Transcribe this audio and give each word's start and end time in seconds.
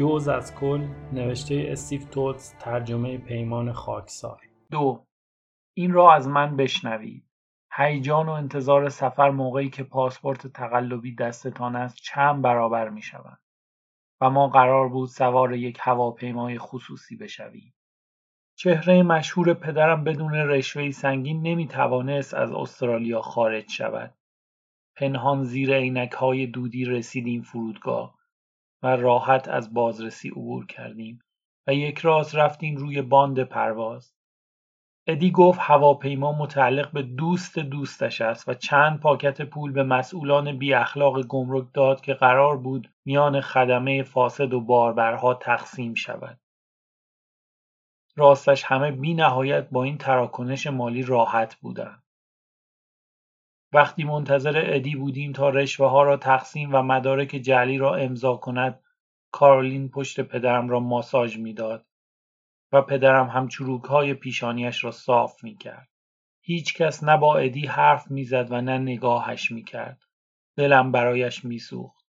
جوز 0.00 0.28
از 0.28 0.54
کل 0.54 0.86
نوشته 1.12 1.66
استیو 1.68 2.00
توتس 2.04 2.54
ترجمه 2.58 3.18
پیمان 3.18 3.72
خاکسار. 3.72 4.40
دو 4.70 5.06
این 5.76 5.92
را 5.92 6.14
از 6.14 6.28
من 6.28 6.56
بشنوید. 6.56 7.24
هیجان 7.72 8.28
و 8.28 8.30
انتظار 8.30 8.88
سفر 8.88 9.30
موقعی 9.30 9.70
که 9.70 9.82
پاسپورت 9.82 10.46
تقلبی 10.46 11.14
دستتان 11.14 11.76
است 11.76 11.96
چند 11.96 12.42
برابر 12.42 12.88
می 12.88 13.02
شود 13.02 13.38
و 14.20 14.30
ما 14.30 14.48
قرار 14.48 14.88
بود 14.88 15.08
سوار 15.08 15.54
یک 15.54 15.78
هواپیمای 15.80 16.58
خصوصی 16.58 17.16
بشویم. 17.16 17.74
چهره 18.58 19.02
مشهور 19.02 19.54
پدرم 19.54 20.04
بدون 20.04 20.34
رشوهی 20.34 20.92
سنگین 20.92 21.42
نمی 21.42 21.68
توانست 21.68 22.34
از 22.34 22.52
استرالیا 22.52 23.22
خارج 23.22 23.70
شود. 23.70 24.14
پنهان 24.96 25.44
زیر 25.44 25.76
عینک 25.76 26.12
های 26.12 26.46
دودی 26.46 26.84
رسیدیم 26.84 27.42
فرودگاه. 27.42 28.19
و 28.82 28.96
راحت 28.96 29.48
از 29.48 29.74
بازرسی 29.74 30.28
عبور 30.28 30.66
کردیم 30.66 31.18
و 31.66 31.74
یک 31.74 31.98
راست 31.98 32.34
رفتیم 32.34 32.76
روی 32.76 33.02
باند 33.02 33.42
پرواز. 33.42 34.14
ادی 35.06 35.30
گفت 35.30 35.60
هواپیما 35.62 36.32
متعلق 36.32 36.92
به 36.92 37.02
دوست 37.02 37.58
دوستش 37.58 38.20
است 38.20 38.48
و 38.48 38.54
چند 38.54 39.00
پاکت 39.00 39.42
پول 39.42 39.72
به 39.72 39.82
مسئولان 39.82 40.58
بی 40.58 40.74
اخلاق 40.74 41.22
گمرک 41.22 41.66
داد 41.74 42.00
که 42.00 42.14
قرار 42.14 42.56
بود 42.56 42.90
میان 43.04 43.40
خدمه 43.40 44.02
فاسد 44.02 44.52
و 44.54 44.60
باربرها 44.60 45.34
تقسیم 45.34 45.94
شود. 45.94 46.40
راستش 48.16 48.64
همه 48.64 48.90
بی 48.90 49.14
نهایت 49.14 49.70
با 49.70 49.84
این 49.84 49.98
تراکنش 49.98 50.66
مالی 50.66 51.02
راحت 51.02 51.54
بودند. 51.54 51.99
وقتی 53.72 54.04
منتظر 54.04 54.62
ادی 54.66 54.96
بودیم 54.96 55.32
تا 55.32 55.52
ها 55.78 56.02
را 56.02 56.16
تقسیم 56.16 56.74
و 56.74 56.82
مدارک 56.82 57.28
جعلی 57.28 57.78
را 57.78 57.94
امضا 57.94 58.36
کند 58.36 58.80
کارلین 59.32 59.88
پشت 59.88 60.20
پدرم 60.20 60.68
را 60.68 60.80
ماساژ 60.80 61.36
می‌داد 61.36 61.86
و 62.72 62.82
پدرم 62.82 63.26
هم 63.26 63.48
های 63.88 64.14
پیشانیش 64.14 64.84
را 64.84 64.90
صاف 64.90 65.44
می‌کرد. 65.44 65.88
کس 66.76 67.04
نه 67.04 67.16
با 67.16 67.36
ادی 67.36 67.66
حرف 67.66 68.10
می‌زد 68.10 68.46
و 68.52 68.60
نه 68.60 68.78
نگاهش 68.78 69.50
می‌کرد. 69.50 70.02
دلم 70.56 70.92
برایش 70.92 71.44
میسوخت. 71.44 72.04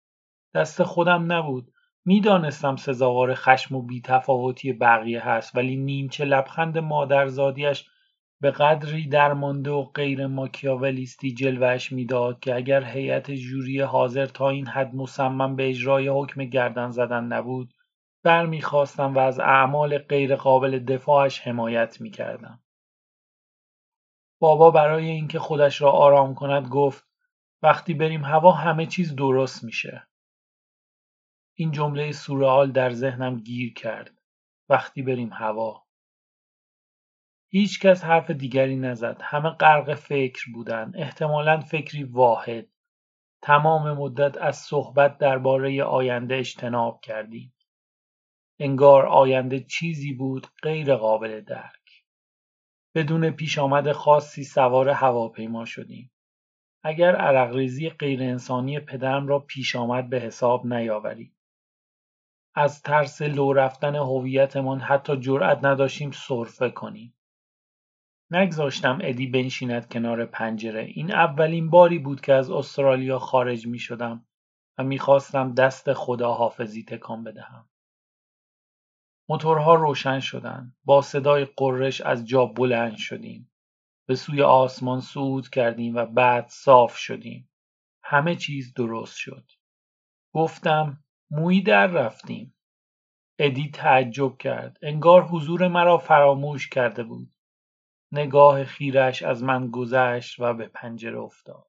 دست 0.53 0.83
خودم 0.83 1.31
نبود. 1.31 1.73
می‌دانستم 2.05 2.75
سزاوار 2.75 3.33
خشم 3.33 3.75
و 3.75 3.81
بیتفاوتی 3.81 4.73
بقیه 4.73 5.29
هست 5.29 5.55
ولی 5.55 5.75
نیمچه 5.75 6.25
لبخند 6.25 6.77
مادرزادیش 6.77 7.89
به 8.41 8.51
قدری 8.51 9.07
درمانده 9.07 9.71
و 9.71 9.83
غیر 9.83 10.27
ماکیاولیستی 10.27 11.33
جلوهش 11.33 11.91
می‌داد 11.91 12.39
که 12.39 12.55
اگر 12.55 12.83
هیئت 12.83 13.35
ژوری 13.35 13.81
حاضر 13.81 14.25
تا 14.25 14.49
این 14.49 14.67
حد 14.67 14.95
مصمم 14.95 15.55
به 15.55 15.69
اجرای 15.69 16.07
حکم 16.07 16.43
گردن 16.45 16.91
زدن 16.91 17.23
نبود 17.23 17.73
برمیخواستم 18.23 19.15
و 19.15 19.19
از 19.19 19.39
اعمال 19.39 19.97
غیرقابل 19.97 20.79
دفاعش 20.79 21.39
حمایت 21.39 22.01
می‌کردم. 22.01 22.59
بابا 24.39 24.71
برای 24.71 25.09
اینکه 25.09 25.39
خودش 25.39 25.81
را 25.81 25.91
آرام 25.91 26.35
کند 26.35 26.67
گفت 26.67 27.07
وقتی 27.61 27.93
بریم 27.93 28.25
هوا 28.25 28.51
همه 28.51 28.85
چیز 28.85 29.15
درست 29.15 29.63
میشه. 29.63 30.07
این 31.55 31.71
جمله 31.71 32.11
سورئال 32.11 32.71
در 32.71 32.89
ذهنم 32.89 33.39
گیر 33.39 33.73
کرد. 33.73 34.21
وقتی 34.69 35.01
بریم 35.01 35.33
هوا 35.33 35.88
هیچ 37.51 37.79
کس 37.79 38.03
حرف 38.03 38.31
دیگری 38.31 38.75
نزد. 38.75 39.21
همه 39.21 39.49
غرق 39.49 39.93
فکر 39.93 40.51
بودند. 40.53 40.97
احتمالا 40.97 41.59
فکری 41.59 42.03
واحد. 42.03 42.67
تمام 43.41 43.97
مدت 43.97 44.37
از 44.37 44.57
صحبت 44.57 45.17
درباره 45.17 45.83
آینده 45.83 46.35
اجتناب 46.35 47.01
کردیم. 47.01 47.53
انگار 48.59 49.05
آینده 49.05 49.59
چیزی 49.59 50.13
بود 50.13 50.47
غیر 50.63 50.95
قابل 50.95 51.41
درک. 51.41 52.03
بدون 52.95 53.29
پیش 53.31 53.57
آمد 53.57 53.91
خاصی 53.91 54.43
سوار 54.43 54.89
هواپیما 54.89 55.65
شدیم. 55.65 56.11
اگر 56.83 57.15
عرقریزی 57.15 57.89
غیر 57.89 58.23
انسانی 58.23 58.79
پدرم 58.79 59.27
را 59.27 59.39
پیش 59.39 59.75
آمد 59.75 60.09
به 60.09 60.19
حساب 60.19 60.73
نیاوریم. 60.73 61.35
از 62.55 62.81
ترس 62.81 63.21
لو 63.21 63.53
رفتن 63.53 63.95
هویتمان 63.95 64.79
حتی 64.79 65.17
جرأت 65.17 65.63
نداشتیم 65.63 66.11
سرفه 66.11 66.69
کنیم. 66.69 67.15
نگذاشتم 68.31 68.99
ادی 69.01 69.27
بنشیند 69.27 69.89
کنار 69.89 70.25
پنجره. 70.25 70.83
این 70.83 71.13
اولین 71.13 71.69
باری 71.69 71.99
بود 71.99 72.21
که 72.21 72.33
از 72.33 72.51
استرالیا 72.51 73.19
خارج 73.19 73.67
می 73.67 73.79
شدم 73.79 74.25
و 74.77 74.83
می‌خواستم 74.83 75.53
دست 75.53 75.93
خداحافظی 75.93 76.83
تکان 76.83 77.23
بدهم. 77.23 77.69
موتورها 79.29 79.75
روشن 79.75 80.19
شدند. 80.19 80.75
با 80.83 81.01
صدای 81.01 81.45
قررش 81.45 82.01
از 82.01 82.27
جا 82.27 82.45
بلند 82.45 82.97
شدیم. 82.97 83.51
به 84.07 84.15
سوی 84.15 84.41
آسمان 84.41 85.01
صعود 85.01 85.49
کردیم 85.49 85.95
و 85.95 86.05
بعد 86.05 86.47
صاف 86.47 86.97
شدیم. 86.97 87.49
همه 88.03 88.35
چیز 88.35 88.73
درست 88.73 89.17
شد. 89.17 89.51
گفتم 90.33 91.03
مویی 91.31 91.61
در 91.61 91.87
رفتیم. 91.87 92.55
ادی 93.39 93.69
تعجب 93.73 94.37
کرد. 94.37 94.77
انگار 94.81 95.23
حضور 95.23 95.67
مرا 95.67 95.97
فراموش 95.97 96.69
کرده 96.69 97.03
بود. 97.03 97.31
نگاه 98.11 98.63
خیرش 98.63 99.23
از 99.23 99.43
من 99.43 99.71
گذشت 99.71 100.39
و 100.39 100.53
به 100.53 100.67
پنجره 100.67 101.19
افتاد. 101.19 101.67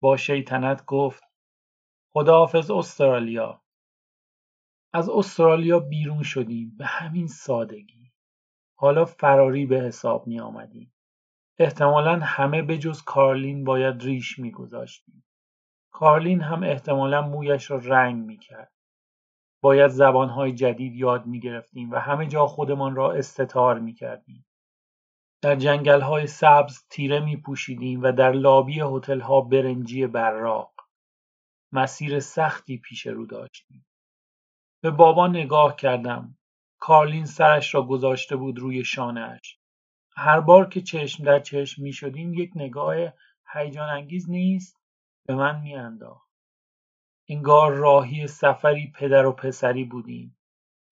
با 0.00 0.16
شیطنت 0.16 0.84
گفت 0.84 1.22
خداحافظ 2.12 2.70
استرالیا. 2.70 3.62
از 4.92 5.08
استرالیا 5.08 5.80
بیرون 5.80 6.22
شدیم 6.22 6.76
به 6.78 6.86
همین 6.86 7.26
سادگی. 7.26 8.12
حالا 8.74 9.04
فراری 9.04 9.66
به 9.66 9.80
حساب 9.80 10.26
می 10.26 10.40
آمدیم. 10.40 10.94
احتمالا 11.58 12.18
همه 12.22 12.62
به 12.62 12.78
جز 12.78 13.02
کارلین 13.02 13.64
باید 13.64 14.02
ریش 14.02 14.38
می 14.38 14.50
گذاشتیم. 14.50 15.24
کارلین 15.90 16.40
هم 16.40 16.62
احتمالا 16.62 17.22
مویش 17.22 17.70
را 17.70 17.78
رنگ 17.78 18.24
می 18.24 18.38
کرد. 18.38 18.72
باید 19.60 19.90
زبانهای 19.90 20.52
جدید 20.52 20.94
یاد 20.94 21.26
می 21.26 21.40
گرفتیم 21.40 21.90
و 21.90 21.96
همه 21.96 22.26
جا 22.26 22.46
خودمان 22.46 22.94
را 22.96 23.12
استتار 23.12 23.78
می 23.78 23.94
کردیم. 23.94 24.47
در 25.42 25.56
جنگل‌های 25.56 26.26
سبز 26.26 26.84
تیره 26.90 27.20
می‌پوشیدیم 27.20 28.02
و 28.02 28.12
در 28.12 28.32
لابی 28.32 28.80
هتل‌ها 28.80 29.40
برنجی 29.40 30.06
براق. 30.06 30.74
مسیر 31.72 32.20
سختی 32.20 32.78
پیش 32.78 33.06
رو 33.06 33.26
داشتیم. 33.26 33.86
به 34.82 34.90
بابا 34.90 35.26
نگاه 35.26 35.76
کردم. 35.76 36.38
کارلین 36.80 37.26
سرش 37.26 37.74
را 37.74 37.82
گذاشته 37.82 38.36
بود 38.36 38.58
روی 38.58 38.84
شانهاش. 38.84 39.58
هر 40.16 40.40
بار 40.40 40.68
که 40.68 40.80
چشم 40.80 41.24
در 41.24 41.40
چشم 41.40 41.82
می 41.82 41.92
شدیم 41.92 42.34
یک 42.34 42.50
نگاه 42.54 42.96
هیجان 43.52 43.88
انگیز 43.88 44.30
نیست 44.30 44.76
به 45.26 45.34
من 45.34 45.60
میانداخت. 45.60 46.28
انگار 47.28 47.72
راهی 47.72 48.26
سفری 48.26 48.92
پدر 48.96 49.26
و 49.26 49.32
پسری 49.32 49.84
بودیم. 49.84 50.37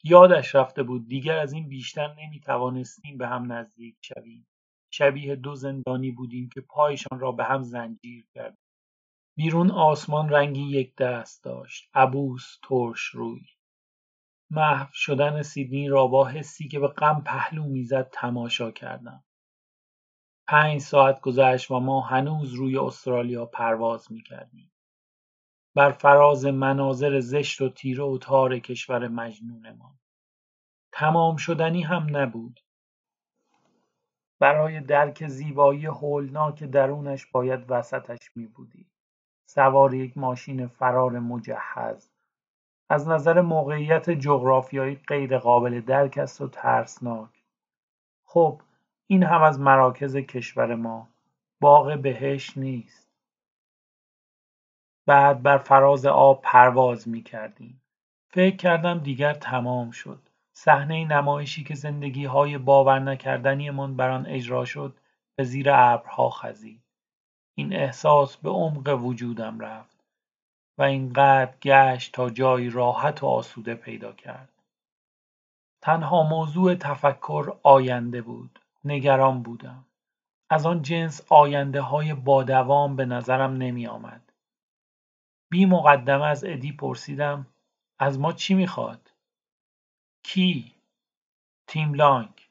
یادش 0.04 0.54
رفته 0.54 0.82
بود 0.82 1.08
دیگر 1.08 1.38
از 1.38 1.52
این 1.52 1.68
بیشتر 1.68 2.14
نمی‌توانستیم 2.14 3.18
به 3.18 3.28
هم 3.28 3.52
نزدیک 3.52 3.96
شویم. 4.00 4.46
شبیه 4.92 5.36
دو 5.36 5.54
زندانی 5.54 6.10
بودیم 6.10 6.48
که 6.54 6.60
پایشان 6.60 7.20
را 7.20 7.32
به 7.32 7.44
هم 7.44 7.62
زنجیر 7.62 8.26
کردیم. 8.34 8.58
بیرون 9.36 9.70
آسمان 9.70 10.28
رنگی 10.28 10.62
یک 10.62 10.96
دست 10.96 11.44
داشت. 11.44 11.90
عبوس 11.94 12.58
ترش 12.68 13.00
روی. 13.00 13.40
محو 14.50 14.88
شدن 14.92 15.42
سیدنی 15.42 15.88
را 15.88 16.06
با 16.06 16.26
حسی 16.26 16.68
که 16.68 16.78
به 16.78 16.88
غم 16.88 17.22
پهلو 17.26 17.64
می‌زد 17.64 18.10
تماشا 18.12 18.70
کردم. 18.70 19.24
پنج 20.48 20.80
ساعت 20.80 21.20
گذشت 21.20 21.70
و 21.70 21.80
ما 21.80 22.00
هنوز 22.00 22.52
روی 22.54 22.78
استرالیا 22.78 23.46
پرواز 23.46 24.12
می‌کردیم. 24.12 24.72
بر 25.76 25.90
فراز 25.90 26.46
مناظر 26.46 27.20
زشت 27.20 27.60
و 27.60 27.68
تیره 27.68 28.04
و 28.04 28.18
تار 28.18 28.58
کشور 28.58 29.08
مجنونمان 29.08 29.98
تمام 30.92 31.36
شدنی 31.36 31.82
هم 31.82 32.16
نبود. 32.16 32.60
برای 34.38 34.80
درک 34.80 35.26
زیبایی 35.26 35.86
هولناک 35.86 36.64
درونش 36.64 37.26
باید 37.26 37.60
وسطش 37.68 38.30
می 38.36 38.46
بودی. 38.46 38.86
سوار 39.46 39.94
یک 39.94 40.18
ماشین 40.18 40.66
فرار 40.66 41.18
مجهز. 41.18 42.10
از 42.88 43.08
نظر 43.08 43.40
موقعیت 43.40 44.10
جغرافیایی 44.10 44.94
غیر 44.94 45.38
قابل 45.38 45.80
درک 45.80 46.18
است 46.18 46.40
و 46.40 46.48
ترسناک. 46.48 47.44
خب 48.24 48.62
این 49.06 49.22
هم 49.22 49.42
از 49.42 49.60
مراکز 49.60 50.16
کشور 50.16 50.74
ما. 50.74 51.08
باغ 51.60 51.98
بهش 52.02 52.58
نیست. 52.58 53.05
بعد 55.06 55.42
بر 55.42 55.58
فراز 55.58 56.06
آب 56.06 56.42
پرواز 56.42 57.08
کردیم. 57.24 57.82
فکر 58.28 58.56
کردم 58.56 58.98
دیگر 58.98 59.34
تمام 59.34 59.90
شد. 59.90 60.28
صحنه 60.52 61.04
نمایشی 61.04 61.64
که 61.64 61.74
زندگی 61.74 62.24
های 62.24 62.58
باور 62.58 62.98
نکردنیمان 62.98 63.96
بر 63.96 64.10
آن 64.10 64.26
اجرا 64.26 64.64
شد 64.64 64.98
به 65.36 65.44
زیر 65.44 65.70
ابرها 65.70 66.30
خزید. 66.30 66.82
این 67.54 67.76
احساس 67.76 68.36
به 68.36 68.50
عمق 68.50 69.04
وجودم 69.04 69.60
رفت. 69.60 70.04
و 70.78 70.82
اینقدر 70.82 71.56
گشت 71.62 72.12
تا 72.12 72.30
جایی 72.30 72.70
راحت 72.70 73.22
و 73.22 73.26
آسوده 73.26 73.74
پیدا 73.74 74.12
کرد. 74.12 74.52
تنها 75.82 76.22
موضوع 76.22 76.74
تفکر 76.74 77.52
آینده 77.62 78.22
بود. 78.22 78.58
نگران 78.84 79.42
بودم. 79.42 79.84
از 80.50 80.66
آن 80.66 80.82
جنس 80.82 81.22
آینده 81.28 81.80
های 81.80 82.14
با 82.14 82.42
دوام 82.42 82.96
به 82.96 83.04
نظرم 83.04 83.52
نمی 83.52 83.86
آمد. 83.86 84.25
بی 85.56 85.66
مقدمه 85.66 86.26
از 86.26 86.44
ادی 86.44 86.72
پرسیدم 86.72 87.46
از 87.98 88.18
ما 88.18 88.32
چی 88.32 88.54
می‌خواد؟ 88.54 89.12
کی؟ 90.22 90.74
تیم 91.66 91.94
لانگ 91.94 92.48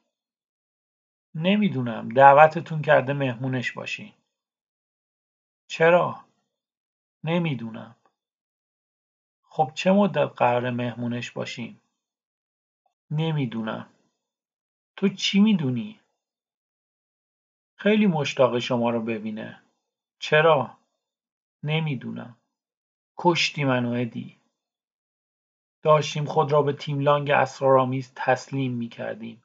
نمی‌دونم 1.34 2.08
دعوتتون 2.08 2.82
کرده 2.82 3.12
مهمونش 3.12 3.72
باشین 3.72 4.12
چرا؟ 5.66 6.24
نمی‌دونم 7.24 7.96
خب 9.42 9.70
چه 9.74 9.92
مدت 9.92 10.32
قرار 10.36 10.70
مهمونش 10.70 11.30
باشیم؟ 11.30 11.80
نمی‌دونم 13.10 13.88
تو 14.96 15.08
چی 15.08 15.40
می‌دونی؟ 15.40 16.00
خیلی 17.76 18.06
مشتاق 18.06 18.58
شما 18.58 18.90
رو 18.90 19.02
ببینه 19.02 19.62
چرا؟ 20.18 20.78
نمی‌دونم 21.62 22.36
کشتی 23.18 23.64
منو 23.64 23.90
ادی. 23.90 24.36
داشتیم 25.82 26.24
خود 26.24 26.52
را 26.52 26.62
به 26.62 26.72
تیم 26.72 27.00
لانگ 27.00 27.30
اسرارآمیز 27.30 28.12
تسلیم 28.16 28.72
می‌کردیم. 28.72 29.42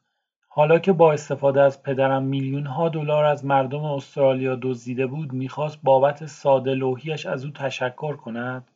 حالا 0.48 0.80
که 0.80 0.94
با 0.94 1.14
استفاده 1.14 1.62
از 1.62 1.84
پدرم 1.84 2.24
میلیون 2.24 2.66
ها 2.66 2.90
دلار 2.90 3.26
از 3.26 3.46
مردم 3.46 3.84
استرالیا 3.84 4.60
دزدیده 4.62 5.08
بود 5.08 5.34
می‌خواست 5.34 5.80
بابت 5.84 6.26
ساده 6.26 6.74
لوحیش 6.74 7.26
از 7.26 7.46
او 7.46 7.52
تشکر 7.52 8.16
کند؟ 8.16 8.72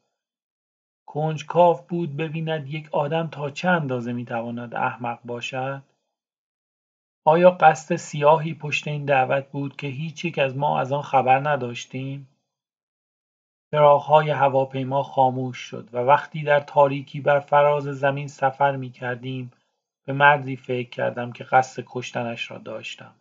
کنجکاو 1.06 1.80
بود 1.90 2.18
ببیند 2.18 2.68
یک 2.68 2.90
آدم 2.92 3.28
تا 3.28 3.50
چه 3.50 3.70
اندازه 3.70 4.14
می‌تواند 4.14 4.76
احمق 4.76 5.20
باشد؟ 5.26 5.84
آیا 7.26 7.52
قصد 7.52 7.96
سیاهی 7.96 8.54
پشت 8.54 8.88
این 8.88 9.06
دعوت 9.06 9.52
بود 9.52 9.76
که 9.76 9.88
هیچ 9.88 10.26
یک 10.26 10.40
از 10.40 10.58
ما 10.58 10.80
از 10.80 10.92
آن 10.92 11.02
خبر 11.02 11.50
نداشتیم؟ 11.50 12.28
چراغهای 13.76 14.30
هواپیما 14.30 15.04
خاموش 15.04 15.58
شد 15.58 15.90
و 15.94 15.98
وقتی 15.98 16.44
در 16.44 16.60
تاریکی 16.60 17.22
بر 17.22 17.40
فراز 17.40 17.84
زمین 17.84 18.28
سفر 18.28 18.76
می‌کردیم 18.76 19.52
به 20.06 20.14
مردی 20.14 20.56
فکر 20.56 20.90
کردم 20.90 21.32
که 21.32 21.44
قصد 21.44 21.84
کشتنش 21.86 22.52
را 22.52 22.58
داشتم. 22.58 23.12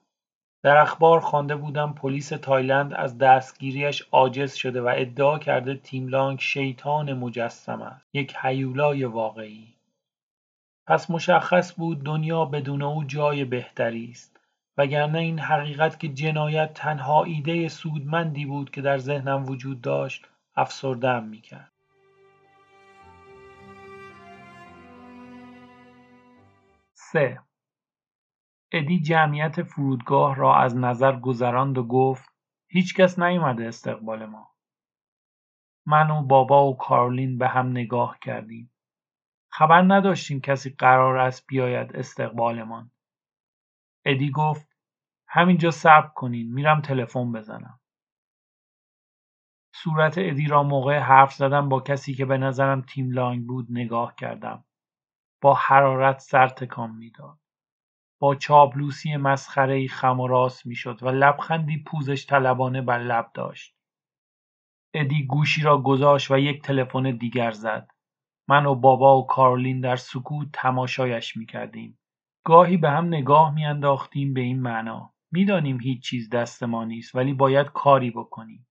در 0.63 0.77
اخبار 0.77 1.21
خوانده 1.21 1.57
بودم 1.57 1.93
پلیس 1.93 2.29
تایلند 2.29 2.95
از 2.95 3.19
دستگیریش 3.19 4.03
عاجز 4.13 4.55
شده 4.55 4.81
و 4.83 4.93
ادعا 4.97 5.39
کرده 5.39 5.75
تیم 5.75 6.09
لانگ 6.09 6.41
شیطان 6.41 7.13
مجسم 7.13 7.83
است 7.83 8.07
یک 8.13 8.37
حیولای 8.37 9.05
واقعی 9.05 9.75
پس 10.87 11.11
مشخص 11.11 11.75
بود 11.75 12.03
دنیا 12.03 12.45
بدون 12.45 12.83
او 12.83 13.05
جای 13.05 13.45
بهتری 13.45 14.09
است 14.11 14.41
وگرنه 14.79 15.19
این 15.19 15.39
حقیقت 15.39 16.01
که 16.01 16.09
جنایت 16.09 16.75
تنها 16.75 17.25
ایده 17.25 17.69
سودمندی 17.69 18.47
بود 18.47 18.71
که 18.71 18.81
در 18.81 18.99
ذهنم 18.99 19.47
وجود 19.47 19.81
داشت 19.81 20.27
افسردهام 20.57 21.29
می‌کرد. 21.29 21.73
سه. 26.93 27.41
ادی 28.73 29.01
جمعیت 29.01 29.63
فرودگاه 29.63 30.35
را 30.35 30.57
از 30.57 30.77
نظر 30.77 31.21
گذراند 31.21 31.79
و 31.79 31.85
گفت 31.87 32.29
هیچکس 32.69 33.19
نیومده 33.19 33.67
استقبال 33.67 34.27
ما. 34.27 34.55
من 35.87 36.11
و 36.11 36.23
بابا 36.23 36.71
و 36.71 36.77
کارلین 36.77 37.39
به 37.39 37.49
هم 37.49 37.71
نگاه 37.71 38.19
کردیم. 38.23 38.71
خبر 39.53 39.83
نداشتیم 39.83 40.41
کسی 40.41 40.71
قرار 40.71 41.17
است 41.17 41.47
بیاید 41.47 41.97
استقبالمان. 41.97 42.91
ادی 44.05 44.31
گفت 44.31 44.77
همینجا 45.29 45.71
صبر 45.71 46.09
کنین 46.09 46.53
میرم 46.53 46.81
تلفن 46.81 47.33
بزنم. 47.33 47.81
صورت 49.85 50.15
ادی 50.19 50.47
را 50.47 50.63
موقع 50.63 50.99
حرف 50.99 51.35
زدن 51.35 51.69
با 51.69 51.81
کسی 51.81 52.15
که 52.15 52.25
به 52.25 52.39
نظرم 52.39 52.83
تیم 52.83 53.11
لانگ 53.11 53.47
بود 53.47 53.67
نگاه 53.71 54.15
کردم. 54.15 54.65
با 55.43 55.55
حرارت 55.55 56.19
سر 56.19 56.49
تکان 56.49 56.91
می‌داد. 56.91 57.39
با 58.21 58.35
چابلوسی 58.35 59.17
مسخره 59.17 59.89
خم 59.89 60.21
و 60.21 60.29
راست 60.29 60.67
می‌شد 60.67 61.03
و 61.03 61.09
لبخندی 61.09 61.83
پوزش 61.87 62.27
طلبانه 62.27 62.83
بر 62.83 62.99
لب 62.99 63.31
داشت. 63.35 63.77
ادی 64.95 65.27
گوشی 65.27 65.63
را 65.63 65.79
گذاشت 65.79 66.31
و 66.31 66.39
یک 66.39 66.63
تلفن 66.63 67.03
دیگر 67.03 67.51
زد. 67.51 67.91
من 68.49 68.67
و 68.67 68.75
بابا 68.75 69.19
و 69.19 69.27
کارلین 69.27 69.81
در 69.81 69.97
سکوت 69.97 70.49
تماشایش 70.53 71.37
می‌کردیم. 71.37 71.99
گاهی 72.45 72.77
به 72.77 72.91
هم 72.91 73.07
نگاه 73.07 73.55
میانداختیم 73.55 74.35
به 74.35 74.41
این 74.41 74.63
معنا. 74.63 75.15
می‌دانیم 75.33 75.81
هیچ 75.81 76.03
چیز 76.03 76.31
دست 76.31 76.63
ما 76.63 76.85
نیست 76.85 77.15
ولی 77.15 77.35
باید 77.35 77.67
کاری 77.67 78.11
بکنیم. 78.11 78.67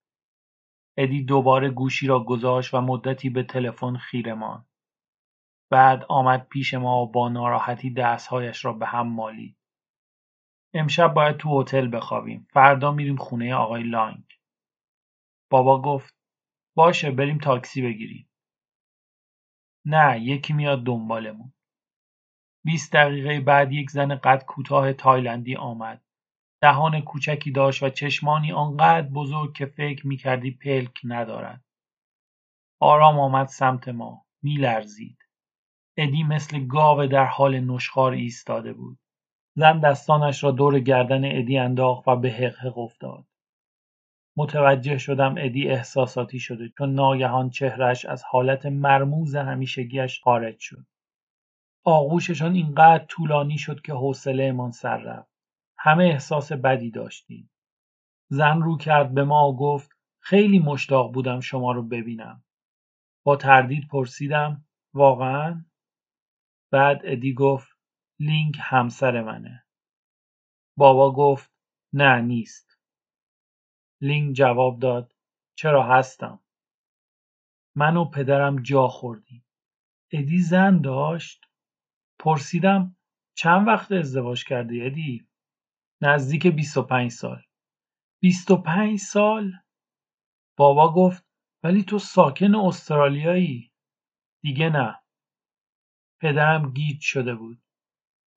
ادی 0.96 1.24
دوباره 1.24 1.70
گوشی 1.70 2.06
را 2.06 2.24
گذاشت 2.24 2.74
و 2.74 2.80
مدتی 2.80 3.30
به 3.30 3.42
تلفن 3.42 3.96
خیره 3.96 4.34
ماند. 4.34 4.66
بعد 5.70 6.04
آمد 6.08 6.48
پیش 6.48 6.74
ما 6.74 7.02
و 7.02 7.12
با 7.12 7.28
ناراحتی 7.28 7.90
دستهایش 7.90 8.64
را 8.64 8.72
به 8.72 8.86
هم 8.86 9.06
مالید. 9.08 9.56
امشب 10.74 11.14
باید 11.14 11.36
تو 11.36 11.60
هتل 11.60 11.96
بخوابیم. 11.96 12.46
فردا 12.52 12.92
میریم 12.92 13.16
خونه 13.16 13.54
آقای 13.54 13.82
لانگ. 13.82 14.24
بابا 15.50 15.82
گفت 15.82 16.14
باشه 16.76 17.10
بریم 17.10 17.38
تاکسی 17.38 17.82
بگیریم. 17.82 18.28
نه 19.86 20.20
یکی 20.20 20.52
میاد 20.52 20.84
دنبالمون. 20.84 21.52
20 22.64 22.92
دقیقه 22.92 23.40
بعد 23.40 23.72
یک 23.72 23.90
زن 23.90 24.14
قد 24.14 24.44
کوتاه 24.44 24.92
تایلندی 24.92 25.56
آمد. 25.56 26.03
دهان 26.62 27.00
کوچکی 27.00 27.50
داشت 27.50 27.82
و 27.82 27.88
چشمانی 27.88 28.52
آنقدر 28.52 29.08
بزرگ 29.08 29.54
که 29.54 29.66
فکر 29.66 30.06
می‌کردی 30.06 30.50
پلک 30.50 31.00
ندارد. 31.04 31.64
آرام 32.80 33.18
آمد 33.18 33.46
سمت 33.46 33.88
ما. 33.88 34.24
میلرزید. 34.42 35.18
ادی 35.96 36.22
مثل 36.22 36.66
گاو 36.66 37.06
در 37.06 37.24
حال 37.24 37.60
نشخار 37.60 38.12
ایستاده 38.12 38.72
بود. 38.72 38.98
زن 39.56 39.80
دستانش 39.80 40.44
را 40.44 40.50
دور 40.50 40.80
گردن 40.80 41.38
ادی 41.38 41.58
انداخت 41.58 42.08
و 42.08 42.16
به 42.16 42.30
حقحق 42.30 42.78
افتاد. 42.78 43.24
متوجه 44.36 44.98
شدم 44.98 45.34
ادی 45.38 45.68
احساساتی 45.68 46.38
شده 46.40 46.72
چون 46.78 46.94
ناگهان 46.94 47.50
چهرش 47.50 48.04
از 48.04 48.24
حالت 48.24 48.66
مرموز 48.66 49.36
همیشگیش 49.36 50.20
خارج 50.20 50.58
شد. 50.58 50.86
آغوششان 51.84 52.54
اینقدر 52.54 53.04
طولانی 53.04 53.58
شد 53.58 53.80
که 53.80 53.92
حوصلهمان 53.92 54.70
سر 54.70 54.96
رفت. 54.96 55.33
همه 55.84 56.04
احساس 56.04 56.52
بدی 56.52 56.90
داشتیم. 56.90 57.50
زن 58.30 58.62
رو 58.62 58.78
کرد 58.78 59.14
به 59.14 59.24
ما 59.24 59.48
و 59.48 59.56
گفت 59.56 59.90
خیلی 60.20 60.58
مشتاق 60.58 61.12
بودم 61.12 61.40
شما 61.40 61.72
رو 61.72 61.82
ببینم. 61.82 62.44
با 63.24 63.36
تردید 63.36 63.88
پرسیدم 63.88 64.66
واقعا؟ 64.94 65.64
بعد 66.70 67.00
ادی 67.04 67.34
گفت 67.34 67.78
لینک 68.20 68.58
همسر 68.60 69.22
منه. 69.22 69.64
بابا 70.76 71.12
گفت 71.12 71.52
نه 71.92 72.20
نیست. 72.20 72.78
لینک 74.00 74.36
جواب 74.36 74.78
داد 74.78 75.12
چرا 75.54 75.82
هستم. 75.82 76.40
من 77.76 77.96
و 77.96 78.04
پدرم 78.04 78.62
جا 78.62 78.88
خوردیم. 78.88 79.46
ادی 80.12 80.38
زن 80.38 80.80
داشت؟ 80.80 81.44
پرسیدم 82.18 82.96
چند 83.36 83.66
وقت 83.66 83.92
ازدواج 83.92 84.44
کردی 84.44 84.82
ادی؟ 84.82 85.28
نزدیک 86.02 86.46
25 86.46 87.10
سال. 87.10 87.42
25 88.22 88.98
سال؟ 88.98 89.52
بابا 90.56 90.92
گفت 90.92 91.26
ولی 91.64 91.82
تو 91.82 91.98
ساکن 91.98 92.54
استرالیایی. 92.54 93.72
دیگه 94.42 94.70
نه. 94.70 95.00
پدرم 96.20 96.72
گیج 96.72 97.00
شده 97.00 97.34
بود. 97.34 97.62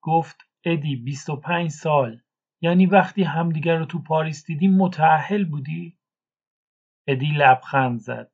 گفت 0.02 0.38
ادی 0.66 0.96
25 0.96 1.72
سال. 1.72 2.22
یعنی 2.62 2.86
وقتی 2.86 3.24
همدیگر 3.24 3.78
رو 3.78 3.86
تو 3.86 4.02
پاریس 4.02 4.46
دیدیم 4.46 4.78
متعهل 4.78 5.46
بودی؟ 5.46 5.98
ادی 7.08 7.32
لبخند 7.38 8.00
زد. 8.00 8.32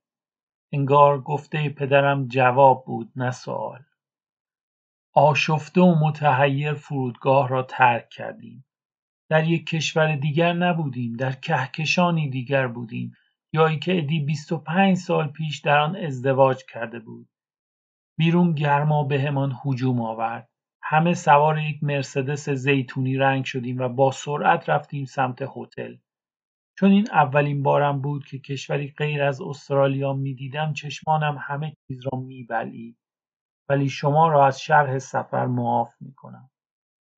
انگار 0.73 1.21
گفته 1.21 1.69
پدرم 1.69 2.27
جواب 2.27 2.85
بود 2.85 3.11
نه 3.15 3.31
سوال. 3.31 3.83
آشفته 5.13 5.81
و 5.81 5.95
متحیر 6.05 6.73
فرودگاه 6.73 7.49
را 7.49 7.63
ترک 7.63 8.09
کردیم. 8.09 8.65
در 9.33 9.47
یک 9.47 9.65
کشور 9.65 10.15
دیگر 10.15 10.53
نبودیم 10.53 11.13
در 11.13 11.31
کهکشانی 11.31 12.29
دیگر 12.29 12.67
بودیم 12.67 13.13
جایی 13.53 13.79
که 13.79 13.97
ادی 13.97 14.19
25 14.19 14.97
سال 14.97 15.27
پیش 15.27 15.59
در 15.59 15.79
آن 15.79 15.95
ازدواج 15.95 16.63
کرده 16.65 16.99
بود. 16.99 17.29
بیرون 18.17 18.53
گرما 18.53 19.03
بهمان 19.03 19.55
هجوم 19.65 20.01
آورد. 20.01 20.49
همه 20.81 21.13
سوار 21.13 21.59
یک 21.59 21.83
مرسدس 21.83 22.49
زیتونی 22.49 23.17
رنگ 23.17 23.45
شدیم 23.45 23.77
و 23.79 23.89
با 23.89 24.11
سرعت 24.11 24.69
رفتیم 24.69 25.05
سمت 25.05 25.41
هتل. 25.55 25.95
چون 26.79 26.91
این 26.91 27.07
اولین 27.11 27.63
بارم 27.63 28.01
بود 28.01 28.25
که 28.25 28.39
کشوری 28.39 28.93
غیر 28.97 29.23
از 29.23 29.41
استرالیا 29.41 30.13
می‌دیدم 30.13 30.73
چشمانم 30.73 31.37
همه 31.41 31.75
چیز 31.87 32.01
را 32.13 32.19
میبلید 32.19 32.97
ولی 33.69 33.89
شما 33.89 34.27
را 34.27 34.47
از 34.47 34.61
شرح 34.61 34.99
سفر 34.99 35.45
معاف 35.45 35.93
می‌کنم. 36.01 36.49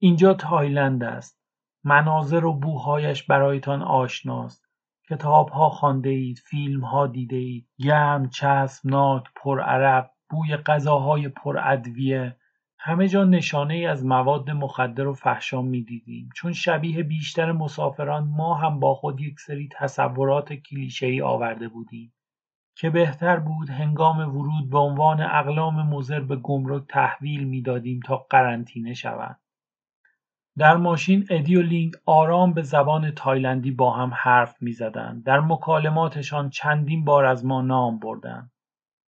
اینجا 0.02 0.34
تایلند 0.34 1.04
است. 1.04 1.45
مناظر 1.88 2.46
و 2.46 2.54
بوهایش 2.54 3.24
برایتان 3.24 3.82
آشناست. 3.82 4.66
کتابها 5.10 5.70
خوانده 5.70 6.10
اید 6.10 6.38
فیلمها 6.38 7.08
دیده 7.08 7.36
اید 7.36 7.68
گرم 7.80 8.30
چسبناک 8.30 9.24
پرعرق 9.36 10.10
بوی 10.30 10.58
غذاهای 10.58 11.30
پرادویه 11.30 12.36
همه 12.80 13.08
جا 13.08 13.24
نشانه 13.24 13.74
ای 13.74 13.86
از 13.86 14.06
مواد 14.06 14.52
مخدر 14.52 15.08
و 15.08 15.14
فحشا 15.14 15.62
می‌دیدیم. 15.62 16.30
چون 16.36 16.54
شبیه 16.54 17.04
بیشتر 17.04 17.52
مسافران 17.52 18.24
ما 18.24 18.56
هم 18.56 18.80
با 18.80 18.94
خود 18.94 19.22
یک 19.22 19.40
سری 19.40 19.70
تصورات 19.72 20.52
ای 21.02 21.22
آورده 21.22 21.68
بودیم. 21.68 22.14
که 22.78 22.90
بهتر 22.90 23.40
بود 23.40 23.70
هنگام 23.70 24.36
ورود 24.38 24.70
به 24.70 24.78
عنوان 24.78 25.22
اقلام 25.22 25.90
مضر 25.90 26.20
به 26.20 26.36
گمرک 26.36 26.84
تحویل 26.90 27.44
می‌دادیم 27.44 28.00
تا 28.06 28.18
قرنطینه 28.30 28.94
شوند. 28.94 29.40
در 30.58 30.78
ماشین 30.78 31.28
ادی 31.30 31.56
و 31.56 31.62
لینک 31.62 31.94
آرام 32.06 32.54
به 32.54 32.62
زبان 32.62 33.12
تایلندی 33.12 33.72
با 33.72 33.92
هم 33.94 34.14
حرف 34.14 34.62
می‌زدند 34.62 35.24
در 35.24 35.40
مکالماتشان 35.40 36.50
چندین 36.50 37.06
بار 37.06 37.26
از 37.26 37.46
ما 37.46 37.62
نام 37.62 38.00
بردند 38.00 38.52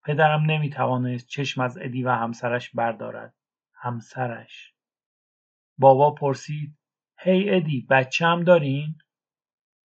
پدرم 0.03 0.41
نمی‌توانست 0.41 1.27
چشم 1.27 1.61
از 1.61 1.77
ادی 1.81 2.03
و 2.03 2.11
همسرش 2.11 2.69
بردارد 2.69 3.33
همسرش 3.73 4.73
بابا 5.77 6.11
پرسید 6.11 6.77
هی 7.19 7.49
ادی 7.49 7.87
بچه 7.89 8.25
هم 8.25 8.43
دارین؟ 8.43 8.95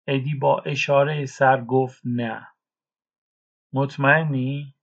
ادی 0.07 0.35
با 0.35 0.59
اشاره 0.59 1.25
سر 1.25 1.61
گفت 1.61 2.01
نه 2.05 2.47
مطمئنی؟ 3.73 4.75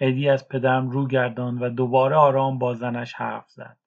ادی 0.00 0.28
از 0.28 0.48
پدرم 0.48 0.90
رو 0.90 1.06
گردان 1.06 1.58
و 1.58 1.70
دوباره 1.70 2.16
آرام 2.16 2.58
با 2.58 2.74
زنش 2.74 3.14
حرف 3.14 3.50
زد. 3.50 3.78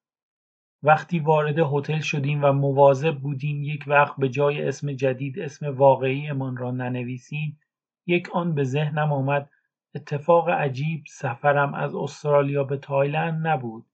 وقتی 0.83 1.19
وارد 1.19 1.59
هتل 1.59 1.99
شدیم 1.99 2.43
و 2.43 2.51
مواظب 2.51 3.15
بودیم 3.15 3.63
یک 3.63 3.83
وقت 3.87 4.15
به 4.17 4.29
جای 4.29 4.67
اسم 4.67 4.91
جدید 4.91 5.39
اسم 5.39 5.77
واقعیمان 5.77 6.57
را 6.57 6.71
ننویسیم 6.71 7.59
یک 8.07 8.29
آن 8.33 8.55
به 8.55 8.63
ذهنم 8.63 9.13
آمد 9.13 9.49
اتفاق 9.95 10.49
عجیب 10.49 11.03
سفرم 11.07 11.73
از 11.73 11.95
استرالیا 11.95 12.63
به 12.63 12.77
تایلند 12.77 13.47
نبود 13.47 13.85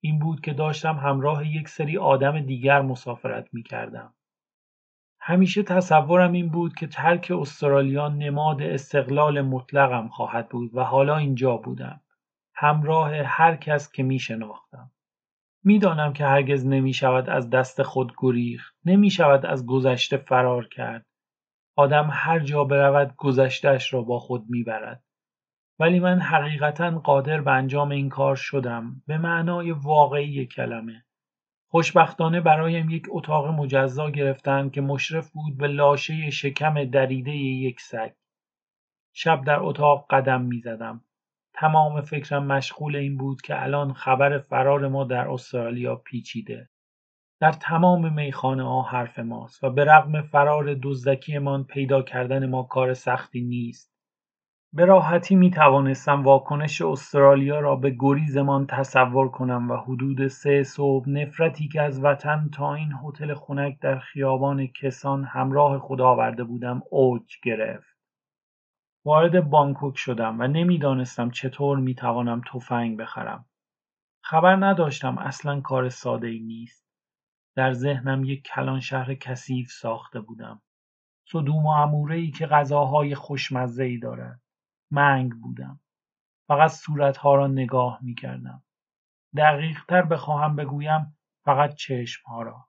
این 0.00 0.18
بود 0.18 0.40
که 0.40 0.52
داشتم 0.52 0.94
همراه 0.94 1.46
یک 1.46 1.68
سری 1.68 1.98
آدم 1.98 2.40
دیگر 2.40 2.82
مسافرت 2.82 3.48
می 3.54 3.62
کردم. 3.62 4.14
همیشه 5.20 5.62
تصورم 5.62 6.32
این 6.32 6.48
بود 6.48 6.74
که 6.74 6.86
ترک 6.86 7.32
استرالیا 7.40 8.08
نماد 8.08 8.62
استقلال 8.62 9.40
مطلقم 9.40 10.08
خواهد 10.08 10.48
بود 10.48 10.74
و 10.74 10.84
حالا 10.84 11.16
اینجا 11.16 11.56
بودم. 11.56 12.00
همراه 12.54 13.16
هر 13.16 13.56
کس 13.56 13.92
که 13.92 14.02
می 14.02 14.18
شناختم. 14.18 14.90
می‌دانم 15.66 16.12
که 16.12 16.24
هرگز 16.24 16.66
نمی 16.66 16.92
شود 16.92 17.30
از 17.30 17.50
دست 17.50 17.82
خود 17.82 18.12
گریخت. 18.18 18.76
نمی 18.84 19.10
شود 19.10 19.46
از 19.46 19.66
گذشته 19.66 20.16
فرار 20.16 20.68
کرد. 20.68 21.06
آدم 21.76 22.08
هر 22.12 22.38
جا 22.38 22.64
برود 22.64 23.14
گذشتهش 23.16 23.94
را 23.94 24.02
با 24.02 24.18
خود 24.18 24.44
می‌برد. 24.48 25.02
ولی 25.78 26.00
من 26.00 26.20
حقیقتا 26.20 26.98
قادر 26.98 27.40
به 27.40 27.50
انجام 27.50 27.90
این 27.90 28.08
کار 28.08 28.36
شدم 28.36 29.02
به 29.06 29.18
معنای 29.18 29.70
واقعی 29.70 30.46
کلمه. 30.46 31.04
خوشبختانه 31.70 32.40
برایم 32.40 32.90
یک 32.90 33.06
اتاق 33.10 33.46
مجزا 33.46 34.10
گرفتند 34.10 34.72
که 34.72 34.80
مشرف 34.80 35.30
بود 35.30 35.56
به 35.56 35.66
لاشه 35.66 36.30
شکم 36.30 36.84
دریده 36.84 37.32
یک 37.36 37.80
سگ. 37.80 38.12
شب 39.12 39.44
در 39.44 39.60
اتاق 39.60 40.06
قدم 40.10 40.42
می 40.42 40.60
زدم. 40.60 41.04
تمام 41.58 42.00
فکرم 42.00 42.46
مشغول 42.46 42.96
این 42.96 43.16
بود 43.16 43.42
که 43.42 43.62
الان 43.62 43.92
خبر 43.92 44.38
فرار 44.38 44.88
ما 44.88 45.04
در 45.04 45.28
استرالیا 45.28 45.96
پیچیده. 45.96 46.68
در 47.40 47.52
تمام 47.52 48.14
میخانه 48.14 48.62
ها 48.62 48.82
حرف 48.82 49.18
ماست 49.18 49.64
و 49.64 49.70
به 49.70 49.84
رغم 49.84 50.22
فرار 50.22 50.76
دزدکیمان 50.82 51.64
پیدا 51.64 52.02
کردن 52.02 52.46
ما 52.46 52.62
کار 52.62 52.94
سختی 52.94 53.40
نیست. 53.40 53.96
به 54.72 54.84
راحتی 54.84 55.36
می 55.36 55.50
توانستم 55.50 56.22
واکنش 56.22 56.82
استرالیا 56.82 57.60
را 57.60 57.76
به 57.76 57.96
گریزمان 57.98 58.66
تصور 58.66 59.28
کنم 59.28 59.70
و 59.70 59.76
حدود 59.76 60.28
سه 60.28 60.62
صبح 60.62 61.08
نفرتی 61.08 61.68
که 61.68 61.82
از 61.82 62.04
وطن 62.04 62.50
تا 62.54 62.74
این 62.74 62.92
هتل 63.04 63.34
خنک 63.34 63.78
در 63.80 63.98
خیابان 63.98 64.66
کسان 64.66 65.24
همراه 65.24 65.78
خود 65.78 66.00
آورده 66.00 66.44
بودم 66.44 66.82
اوج 66.90 67.36
گرفت. 67.42 67.95
وارد 69.06 69.50
بانکوک 69.50 69.96
شدم 69.96 70.40
و 70.40 70.46
نمی‌دانستم 70.46 71.30
چطور 71.30 71.78
می 71.78 71.94
توانم 71.94 72.40
تفنگ 72.52 72.98
بخرم. 72.98 73.46
خبر 74.24 74.56
نداشتم 74.56 75.18
اصلا 75.18 75.60
کار 75.60 75.88
ساده 75.88 76.26
ای 76.26 76.40
نیست. 76.40 76.86
در 77.56 77.72
ذهنم 77.72 78.24
یک 78.24 78.42
کلان 78.42 78.80
شهر 78.80 79.14
کثیف 79.14 79.70
ساخته 79.70 80.20
بودم. 80.20 80.62
صدوم 81.28 81.66
و 81.66 81.68
اموره 81.68 82.16
ای 82.16 82.30
که 82.30 82.46
غذاهای 82.46 83.14
خوشمزه 83.14 83.84
ای 83.84 83.98
دارد. 83.98 84.40
منگ 84.90 85.32
بودم. 85.32 85.80
فقط 86.48 86.70
صورتها 86.70 87.34
را 87.34 87.46
نگاه 87.46 87.98
می 88.02 88.14
کردم. 88.14 88.64
دقیق 89.36 89.84
تر 89.88 90.02
بخواهم 90.02 90.56
بگویم 90.56 91.16
فقط 91.44 91.74
چشمها 91.74 92.42
را. 92.42 92.68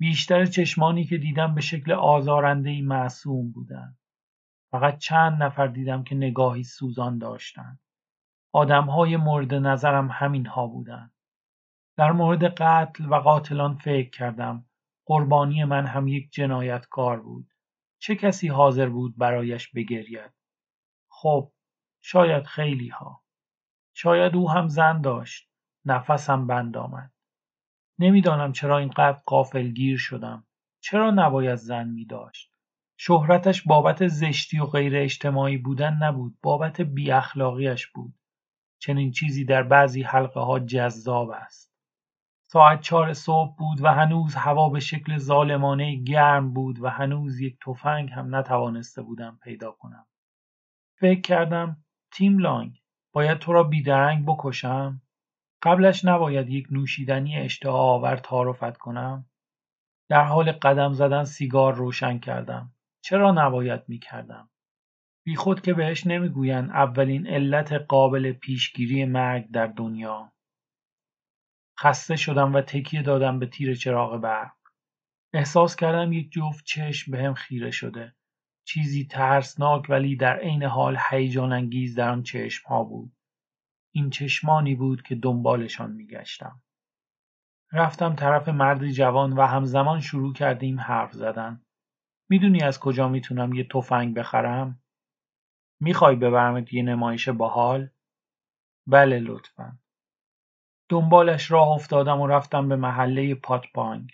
بیشتر 0.00 0.46
چشمانی 0.46 1.04
که 1.04 1.18
دیدم 1.18 1.54
به 1.54 1.60
شکل 1.60 1.92
آزارنده 1.92 2.70
ای 2.70 2.82
معصوم 2.82 3.52
بودند. 3.52 3.98
فقط 4.80 4.98
چند 4.98 5.42
نفر 5.42 5.66
دیدم 5.66 6.04
که 6.04 6.14
نگاهی 6.14 6.64
سوزان 6.64 7.18
داشتند. 7.18 7.80
آدمهای 8.52 9.16
مورد 9.16 9.54
نظرم 9.54 10.08
همین 10.10 10.46
ها 10.46 10.66
بودند. 10.66 11.12
در 11.96 12.12
مورد 12.12 12.44
قتل 12.44 13.04
و 13.10 13.14
قاتلان 13.14 13.74
فکر 13.74 14.10
کردم. 14.10 14.66
قربانی 15.06 15.64
من 15.64 15.86
هم 15.86 16.08
یک 16.08 16.30
جنایتکار 16.32 17.20
بود. 17.20 17.54
چه 17.98 18.14
کسی 18.14 18.48
حاضر 18.48 18.88
بود 18.88 19.18
برایش 19.18 19.68
بگرید؟ 19.68 20.32
خب 21.08 21.52
شاید 22.00 22.44
خیلی 22.44 22.88
ها. 22.88 23.24
شاید 23.94 24.36
او 24.36 24.50
هم 24.50 24.68
زن 24.68 25.00
داشت. 25.00 25.50
نفسم 25.84 26.46
بند 26.46 26.76
آمد. 26.76 27.12
نمی‌دانم 27.98 28.52
چرا 28.52 28.78
اینقدر 28.78 29.20
قافلگیر 29.26 29.98
شدم. 29.98 30.46
چرا 30.80 31.10
نباید 31.10 31.54
زن 31.54 31.88
می 31.88 32.04
داشت؟ 32.04 32.55
شهرتش 32.96 33.62
بابت 33.62 34.06
زشتی 34.06 34.58
و 34.58 34.66
غیر 34.66 34.96
اجتماعی 34.96 35.56
بودن 35.56 35.98
نبود. 36.02 36.38
بابت 36.42 36.80
بی 36.80 37.10
اخلاقیش 37.10 37.86
بود. 37.86 38.14
چنین 38.78 39.10
چیزی 39.10 39.44
در 39.44 39.62
بعضی 39.62 40.02
حلقه 40.02 40.40
ها 40.40 40.58
جذاب 40.58 41.30
است. 41.30 41.72
ساعت 42.48 42.80
چهار 42.80 43.12
صبح 43.12 43.56
بود 43.56 43.80
و 43.80 43.88
هنوز 43.88 44.34
هوا 44.34 44.68
به 44.68 44.80
شکل 44.80 45.18
ظالمانه 45.18 45.94
گرم 45.94 46.52
بود 46.52 46.82
و 46.82 46.88
هنوز 46.88 47.40
یک 47.40 47.58
تفنگ 47.66 48.10
هم 48.10 48.36
نتوانسته 48.36 49.02
بودم 49.02 49.38
پیدا 49.42 49.70
کنم. 49.70 50.06
فکر 51.00 51.20
کردم 51.20 51.84
تیم 52.12 52.38
لانگ 52.38 52.82
باید 53.12 53.38
تو 53.38 53.52
را 53.52 53.62
بیدرنگ 53.62 54.26
بکشم؟ 54.26 55.02
قبلش 55.62 56.04
نباید 56.04 56.50
یک 56.50 56.66
نوشیدنی 56.70 57.36
اشتها 57.36 57.78
آور 57.78 58.16
تعارفت 58.16 58.76
کنم؟ 58.76 59.26
در 60.08 60.24
حال 60.24 60.52
قدم 60.52 60.92
زدن 60.92 61.24
سیگار 61.24 61.74
روشن 61.74 62.18
کردم. 62.18 62.75
چرا 63.08 63.32
نباید 63.32 63.82
می؟ 63.88 64.00
بی 65.24 65.36
خود 65.36 65.60
که 65.60 65.74
بهش 65.74 66.06
نمی‌گویند 66.06 66.70
اولین 66.70 67.26
علت 67.26 67.72
قابل 67.72 68.32
پیشگیری 68.32 69.04
مرگ 69.04 69.50
در 69.50 69.66
دنیا. 69.66 70.32
خسته 71.80 72.16
شدم 72.16 72.54
و 72.54 72.60
تکیه 72.60 73.02
دادم 73.02 73.38
به 73.38 73.46
تیر 73.46 73.74
چراغ 73.74 74.20
برق. 74.20 74.52
احساس 75.32 75.76
کردم 75.76 76.12
یک 76.12 76.30
جفت 76.30 76.64
چشم 76.64 77.12
بهم 77.12 77.34
خیره 77.34 77.70
شده. 77.70 78.14
چیزی 78.64 79.04
ترسناک 79.04 79.90
ولی 79.90 80.16
در 80.16 80.36
عین 80.36 80.62
حال 80.62 80.98
هیجان 81.10 81.52
انگیز 81.52 81.94
در 81.94 82.08
آن 82.10 82.24
ها 82.66 82.84
بود. 82.84 83.12
این 83.94 84.10
چشمانی 84.10 84.74
بود 84.74 85.02
که 85.02 85.14
دنبالشان 85.14 85.92
میگشتم. 85.92 86.62
رفتم 87.72 88.14
طرف 88.14 88.48
مرد 88.48 88.90
جوان 88.90 89.32
و 89.32 89.46
همزمان 89.46 90.00
شروع 90.00 90.32
کردیم 90.32 90.80
حرف 90.80 91.12
زدن. 91.12 91.65
می‌دونی 92.28 92.62
از 92.62 92.80
کجا 92.80 93.08
می‌تونم 93.08 93.54
یه 93.54 93.64
تفنگ 93.64 94.14
بخرم؟ 94.14 94.82
می‌خوای 95.80 96.16
ببرمت 96.16 96.72
یه 96.72 96.82
نمایش 96.82 97.28
باحال؟ 97.28 97.90
بله 98.86 99.18
لطفا. 99.18 99.78
دنبالش 100.88 101.50
راه 101.50 101.68
افتادم 101.68 102.20
و 102.20 102.26
رفتم 102.26 102.68
به 102.68 102.76
محله 102.76 103.34
پاتپانگ. 103.34 104.12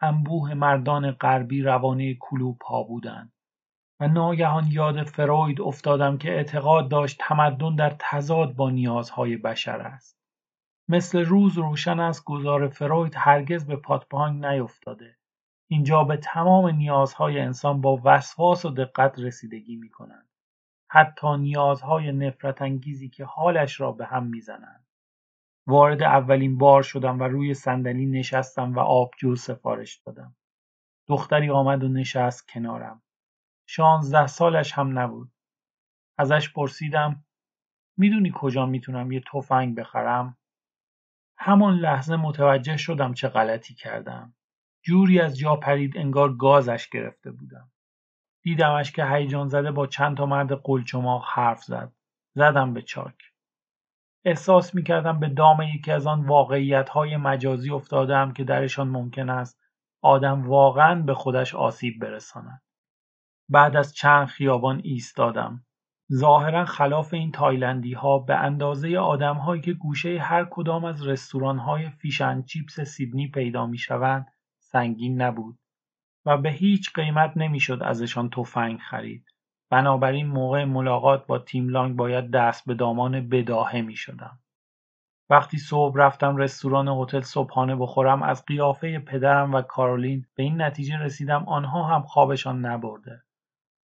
انبوه 0.00 0.54
مردان 0.54 1.10
غربی 1.10 1.62
روانه 1.62 2.14
کلوب 2.14 2.62
ها 2.62 2.82
بودند. 2.82 3.32
و 4.00 4.08
ناگهان 4.08 4.66
یاد 4.70 5.02
فروید 5.02 5.60
افتادم 5.60 6.18
که 6.18 6.32
اعتقاد 6.32 6.88
داشت 6.88 7.16
تمدن 7.20 7.76
در 7.76 7.96
تضاد 7.98 8.56
با 8.56 8.70
نیازهای 8.70 9.36
بشر 9.36 9.80
است. 9.80 10.18
مثل 10.88 11.24
روز 11.24 11.58
روشن 11.58 12.00
است 12.00 12.24
گذار 12.24 12.68
فروید 12.68 13.14
هرگز 13.16 13.66
به 13.66 13.76
پاتپانگ 13.76 14.46
نیفتاده. 14.46 15.16
اینجا 15.68 16.04
به 16.04 16.16
تمام 16.16 16.68
نیازهای 16.68 17.40
انسان 17.40 17.80
با 17.80 18.00
وسواس 18.04 18.64
و 18.64 18.70
دقت 18.70 19.18
رسیدگی 19.18 19.76
می‌کنند. 19.76 20.28
حتی 20.90 21.36
نیازهای 21.36 22.12
نفرت 22.12 22.62
انگیزی 22.62 23.08
که 23.08 23.24
حالش 23.24 23.80
را 23.80 23.92
به 23.92 24.06
هم 24.06 24.26
می‌زنند. 24.26 24.86
وارد 25.66 26.02
اولین 26.02 26.58
بار 26.58 26.82
شدم 26.82 27.20
و 27.20 27.22
روی 27.22 27.54
صندلی 27.54 28.06
نشستم 28.06 28.74
و 28.74 28.80
آبجو 28.80 29.36
سفارش 29.36 29.96
دادم. 29.96 30.36
دختری 31.08 31.50
آمد 31.50 31.84
و 31.84 31.88
نشست 31.88 32.48
کنارم. 32.48 33.02
شانزده 33.68 34.26
سالش 34.26 34.72
هم 34.72 34.98
نبود. 34.98 35.32
ازش 36.18 36.52
پرسیدم 36.52 37.24
می‌دونی 37.96 38.32
کجا 38.34 38.66
می‌تونم 38.66 39.12
یه 39.12 39.22
تفنگ 39.32 39.76
بخرم؟ 39.76 40.38
همان 41.38 41.74
لحظه 41.74 42.16
متوجه 42.16 42.76
شدم 42.76 43.14
چه 43.14 43.28
غلطی 43.28 43.74
کردم. 43.74 44.35
جوری 44.86 45.20
از 45.20 45.38
جا 45.38 45.56
پرید 45.56 45.98
انگار 45.98 46.36
گازش 46.36 46.88
گرفته 46.88 47.30
بودم. 47.30 47.70
دیدمش 48.42 48.92
که 48.92 49.04
هیجان 49.06 49.48
زده 49.48 49.70
با 49.70 49.86
چند 49.86 50.16
تا 50.16 50.26
مرد 50.26 50.52
قلچماق 50.52 51.24
حرف 51.28 51.64
زد. 51.64 51.92
زدم 52.34 52.74
به 52.74 52.82
چاک. 52.82 53.14
احساس 54.24 54.74
می 54.74 54.82
کردم 54.82 55.20
به 55.20 55.28
دام 55.28 55.62
یکی 55.62 55.92
از 55.92 56.06
آن 56.06 56.26
واقعیت 56.26 56.88
های 56.88 57.16
مجازی 57.16 57.70
افتادم 57.70 58.32
که 58.32 58.44
درشان 58.44 58.88
ممکن 58.88 59.30
است 59.30 59.60
آدم 60.02 60.48
واقعا 60.48 61.02
به 61.02 61.14
خودش 61.14 61.54
آسیب 61.54 62.00
برساند. 62.00 62.62
بعد 63.48 63.76
از 63.76 63.94
چند 63.94 64.26
خیابان 64.26 64.80
ایستادم. 64.84 65.64
ظاهرا 66.12 66.64
خلاف 66.64 67.14
این 67.14 67.32
تایلندی 67.32 67.92
ها 67.92 68.18
به 68.18 68.34
اندازه 68.34 68.98
آدم 68.98 69.36
هایی 69.36 69.62
که 69.62 69.72
گوشه 69.72 70.18
هر 70.18 70.44
کدام 70.44 70.84
از 70.84 71.06
رستوران 71.06 71.58
های 71.58 71.90
fish 71.90 72.20
and 72.20 72.42
chips 72.42 72.80
سیدنی 72.80 73.28
پیدا 73.28 73.66
می 73.66 73.78
شوند 73.78 74.26
سنگین 74.72 75.22
نبود 75.22 75.58
و 76.26 76.38
به 76.38 76.50
هیچ 76.50 76.92
قیمت 76.92 77.32
نمی‌شد 77.36 77.82
ازشان 77.82 78.30
تفنگ 78.30 78.78
خرید. 78.78 79.24
بنابراین 79.70 80.26
موقع 80.26 80.64
ملاقات 80.64 81.26
با 81.26 81.38
تیم 81.38 81.68
لانگ 81.68 81.96
باید 81.96 82.30
دست 82.30 82.66
به 82.66 82.74
دامان 82.74 83.28
بداهه 83.28 83.80
می 83.80 83.96
شدم. 83.96 84.38
وقتی 85.30 85.58
صبح 85.58 85.96
رفتم 85.96 86.36
رستوران 86.36 86.88
هتل 86.88 87.20
صبحانه 87.20 87.76
بخورم 87.76 88.22
از 88.22 88.44
قیافه 88.44 88.98
پدرم 88.98 89.54
و 89.54 89.62
کارولین 89.62 90.26
به 90.34 90.42
این 90.42 90.62
نتیجه 90.62 90.98
رسیدم 90.98 91.44
آنها 91.48 91.82
هم 91.82 92.02
خوابشان 92.02 92.66
نبرده. 92.66 93.22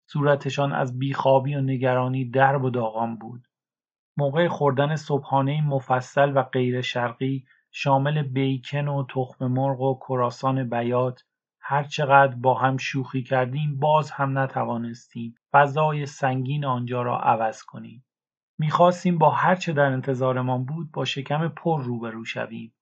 صورتشان 0.06 0.72
از 0.72 0.99
بیخوابی 0.99 1.54
و 1.54 1.60
نگرانی 1.60 2.25
درب 2.25 2.64
و 2.64 2.70
داغان 2.70 3.16
بود. 3.16 3.49
موقع 4.16 4.49
خوردن 4.49 4.96
صبحانه 4.96 5.60
مفصل 5.66 6.32
و 6.37 6.42
غیر 6.42 6.80
شرقی 6.80 7.44
شامل 7.70 8.22
بیکن 8.22 8.88
و 8.88 9.06
تخم 9.08 9.46
مرغ 9.46 9.80
و 9.80 9.98
کراسان 10.08 10.70
بیات 10.70 11.24
هر 11.60 11.84
چقدر 11.84 12.34
با 12.34 12.54
هم 12.54 12.76
شوخی 12.76 13.22
کردیم 13.22 13.78
باز 13.78 14.10
هم 14.10 14.38
نتوانستیم 14.38 15.34
فضای 15.52 16.06
سنگین 16.06 16.64
آنجا 16.64 17.02
را 17.02 17.18
عوض 17.20 17.62
کنیم. 17.62 18.04
می‌خواستیم 18.58 19.18
با 19.18 19.30
هر 19.30 19.54
چه 19.54 19.72
در 19.72 19.92
انتظارمان 19.92 20.64
بود 20.64 20.92
با 20.92 21.04
شکم 21.04 21.48
پر 21.48 21.82
روبرو 21.82 22.24
شویم. 22.24 22.74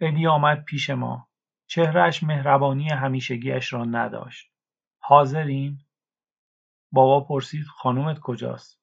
ادی 0.00 0.26
آمد 0.26 0.64
پیش 0.64 0.90
ما. 0.90 1.28
چهرهش 1.66 2.22
مهربانی 2.22 2.88
همیشگیش 2.88 3.72
را 3.72 3.84
نداشت. 3.84 4.52
حاضرین؟ 4.98 5.78
بابا 6.92 7.20
پرسید 7.20 7.64
خانومت 7.64 8.18
کجاست؟ 8.18 8.80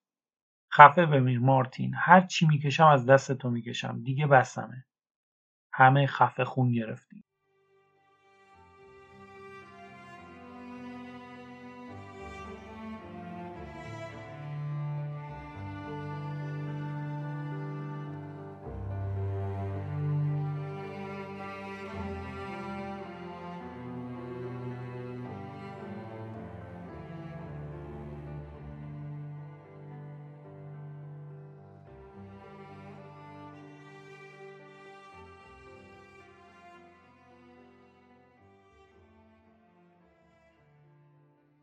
خفه 0.74 1.06
بمیر 1.06 1.40
مارتین 1.40 1.94
هر 1.98 2.22
چی 2.22 2.48
می‌کشم 2.48 2.88
از 2.88 3.06
دست 3.06 3.32
تو 3.32 3.50
می‌کشم 3.50 4.04
دیگه 4.04 4.28
بسمه 4.28 4.85
همه 5.78 6.08
خفه 6.08 6.46
خون 6.46 6.74
گرفتیم. 6.74 7.25